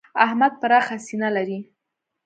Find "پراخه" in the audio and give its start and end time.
0.61-0.95